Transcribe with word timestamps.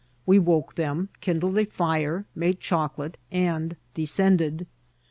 We 0.25 0.39
woke 0.39 0.73
them, 0.73 1.09
kindled 1.19 1.59
a 1.59 1.65
fire, 1.67 2.25
made 2.33 2.59
chocolate, 2.59 3.17
and 3.31 3.75
descended. 3.93 4.65